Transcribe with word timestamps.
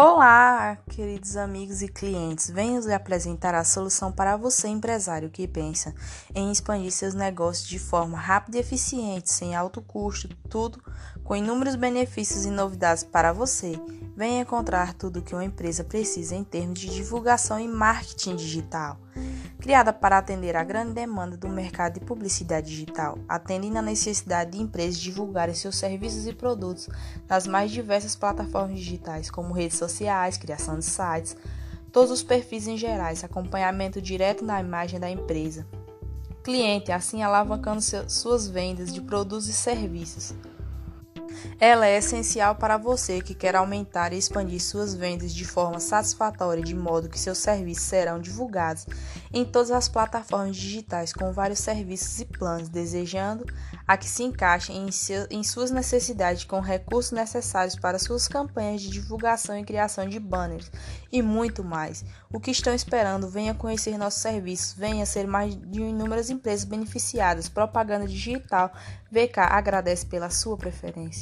Olá, 0.00 0.78
queridos 0.88 1.36
amigos 1.36 1.82
e 1.82 1.88
clientes. 1.88 2.48
Venho 2.48 2.80
lhe 2.82 2.94
apresentar 2.94 3.52
a 3.52 3.64
solução 3.64 4.12
para 4.12 4.36
você, 4.36 4.68
empresário 4.68 5.28
que 5.28 5.48
pensa 5.48 5.92
em 6.32 6.52
expandir 6.52 6.92
seus 6.92 7.14
negócios 7.14 7.66
de 7.66 7.80
forma 7.80 8.16
rápida 8.16 8.58
e 8.58 8.60
eficiente, 8.60 9.28
sem 9.28 9.56
alto 9.56 9.82
custo, 9.82 10.28
tudo 10.48 10.80
com 11.24 11.34
inúmeros 11.34 11.74
benefícios 11.74 12.44
e 12.44 12.50
novidades 12.50 13.02
para 13.02 13.32
você. 13.32 13.72
Venha 14.16 14.42
encontrar 14.42 14.94
tudo 14.94 15.18
o 15.18 15.22
que 15.22 15.34
uma 15.34 15.44
empresa 15.44 15.82
precisa 15.82 16.36
em 16.36 16.44
termos 16.44 16.78
de 16.78 16.90
divulgação 16.90 17.58
e 17.58 17.66
marketing 17.66 18.36
digital 18.36 19.00
criada 19.58 19.92
para 19.92 20.18
atender 20.18 20.56
à 20.56 20.62
grande 20.62 20.92
demanda 20.92 21.36
do 21.36 21.48
mercado 21.48 21.94
de 21.94 22.06
publicidade 22.06 22.68
digital, 22.68 23.18
atendendo 23.28 23.78
à 23.78 23.82
necessidade 23.82 24.52
de 24.52 24.62
empresas 24.62 24.98
divulgarem 24.98 25.54
seus 25.54 25.76
serviços 25.76 26.26
e 26.26 26.32
produtos 26.32 26.88
nas 27.28 27.46
mais 27.46 27.70
diversas 27.70 28.14
plataformas 28.14 28.78
digitais, 28.78 29.30
como 29.30 29.52
redes 29.52 29.76
sociais, 29.76 30.38
criação 30.38 30.78
de 30.78 30.84
sites, 30.84 31.36
todos 31.92 32.10
os 32.10 32.22
perfis 32.22 32.66
em 32.66 32.76
gerais, 32.76 33.24
acompanhamento 33.24 34.00
direto 34.00 34.44
na 34.44 34.60
imagem 34.60 35.00
da 35.00 35.10
empresa. 35.10 35.66
Cliente, 36.44 36.92
assim 36.92 37.22
alavancando 37.22 37.82
suas 38.08 38.48
vendas 38.48 38.94
de 38.94 39.00
produtos 39.00 39.48
e 39.48 39.52
serviços. 39.52 40.34
Ela 41.60 41.86
é 41.86 41.98
essencial 41.98 42.54
para 42.54 42.76
você 42.76 43.20
que 43.20 43.34
quer 43.34 43.56
aumentar 43.56 44.12
e 44.12 44.18
expandir 44.18 44.60
suas 44.60 44.94
vendas 44.94 45.34
de 45.34 45.44
forma 45.44 45.80
satisfatória, 45.80 46.62
de 46.62 46.74
modo 46.74 47.08
que 47.08 47.18
seus 47.18 47.38
serviços 47.38 47.84
serão 47.84 48.20
divulgados 48.20 48.86
em 49.32 49.44
todas 49.44 49.70
as 49.70 49.88
plataformas 49.88 50.56
digitais 50.56 51.12
com 51.12 51.32
vários 51.32 51.58
serviços 51.58 52.20
e 52.20 52.24
planos, 52.24 52.68
desejando 52.68 53.44
a 53.86 53.96
que 53.96 54.08
se 54.08 54.22
encaixem 54.22 54.76
em, 54.86 54.92
seu, 54.92 55.26
em 55.30 55.42
suas 55.42 55.70
necessidades 55.70 56.44
com 56.44 56.60
recursos 56.60 57.12
necessários 57.12 57.74
para 57.74 57.98
suas 57.98 58.28
campanhas 58.28 58.82
de 58.82 58.90
divulgação 58.90 59.58
e 59.58 59.64
criação 59.64 60.08
de 60.08 60.20
banners 60.20 60.70
e 61.10 61.22
muito 61.22 61.64
mais. 61.64 62.04
O 62.30 62.38
que 62.38 62.50
estão 62.50 62.74
esperando? 62.74 63.28
Venha 63.28 63.54
conhecer 63.54 63.96
nossos 63.96 64.20
serviços, 64.20 64.74
venha 64.74 65.06
ser 65.06 65.26
mais 65.26 65.54
de 65.56 65.80
inúmeras 65.80 66.30
empresas 66.30 66.64
beneficiadas. 66.64 67.48
Propaganda 67.48 68.06
digital 68.06 68.72
VK 69.10 69.40
agradece 69.40 70.04
pela 70.06 70.28
sua 70.28 70.56
preferência. 70.56 71.17